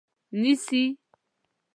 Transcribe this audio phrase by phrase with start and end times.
[0.41, 0.83] نیسي